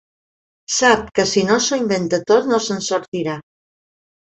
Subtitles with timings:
[0.75, 3.41] Sap que si no s'ho inventa tot no se'n sortirà.